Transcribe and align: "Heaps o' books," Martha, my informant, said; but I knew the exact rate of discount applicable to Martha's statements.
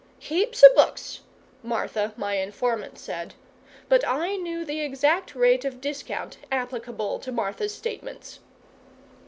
"Heaps 0.17 0.63
o' 0.63 0.73
books," 0.73 1.19
Martha, 1.61 2.11
my 2.17 2.33
informant, 2.37 2.97
said; 2.97 3.35
but 3.87 4.03
I 4.03 4.35
knew 4.35 4.65
the 4.65 4.81
exact 4.81 5.35
rate 5.35 5.63
of 5.63 5.79
discount 5.79 6.37
applicable 6.51 7.19
to 7.19 7.31
Martha's 7.31 7.75
statements. 7.75 8.39